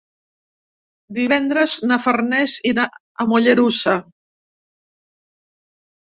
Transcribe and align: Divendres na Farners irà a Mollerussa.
Divendres 1.17 1.75
na 1.91 1.97
Farners 2.05 2.55
irà 2.69 2.85
a 2.85 3.27
Mollerussa. 3.33 3.93